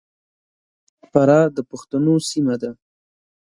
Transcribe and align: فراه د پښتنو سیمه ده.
فراه 1.11 1.47
د 1.55 1.57
پښتنو 1.69 2.15
سیمه 2.29 2.55
ده. 2.61 2.71